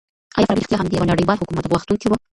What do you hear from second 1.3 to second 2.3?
حکومت غوښتونکی و؟